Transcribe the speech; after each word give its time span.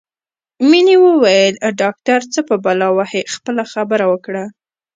مينې 0.69 0.95
وویل 1.07 1.53
ډاکټر 1.81 2.19
څه 2.33 2.39
په 2.49 2.55
بلا 2.63 2.89
وهې 2.97 3.21
خپله 3.33 3.63
خبره 3.73 4.05
وکړه 4.11 4.43